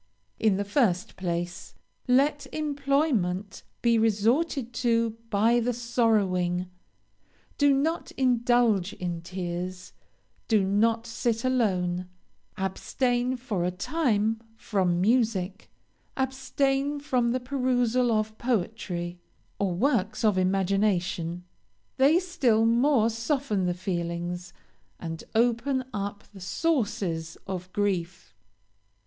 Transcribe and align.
"In 0.39 0.57
the 0.57 0.65
first 0.65 1.15
place, 1.15 1.75
let 2.07 2.47
employment 2.51 3.61
be 3.83 3.99
resorted 3.99 4.73
to 4.73 5.11
by 5.29 5.59
the 5.59 5.73
sorrowing, 5.73 6.71
do 7.59 7.71
not 7.71 8.09
indulge 8.13 8.93
in 8.93 9.21
tears; 9.21 9.93
do 10.47 10.63
not 10.63 11.05
sit 11.05 11.43
alone: 11.45 12.09
abstain, 12.57 13.35
for 13.37 13.63
a 13.63 13.69
time, 13.69 14.41
from 14.55 14.99
music; 14.99 15.69
abstain 16.17 16.99
from 16.99 17.31
the 17.31 17.39
perusal 17.39 18.11
of 18.11 18.35
poetry, 18.39 19.19
or 19.59 19.75
works 19.75 20.23
of 20.25 20.35
imagination. 20.35 21.43
They 21.97 22.17
still 22.17 22.65
more 22.65 23.11
soften 23.11 23.67
the 23.67 23.75
feelings 23.75 24.51
and 24.99 25.23
open 25.35 25.85
up 25.93 26.23
the 26.33 26.41
sources 26.41 27.37
of 27.45 27.71
grief. 27.71 28.33